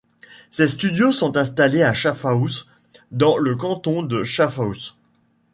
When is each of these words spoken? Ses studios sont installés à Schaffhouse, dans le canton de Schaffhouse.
Ses 0.49 0.67
studios 0.69 1.11
sont 1.11 1.37
installés 1.37 1.83
à 1.83 1.93
Schaffhouse, 1.93 2.67
dans 3.11 3.37
le 3.37 3.55
canton 3.55 4.01
de 4.01 4.23
Schaffhouse. 4.23 4.95